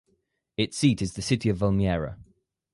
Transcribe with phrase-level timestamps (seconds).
[0.57, 2.17] Its seat is the city of Valmiera.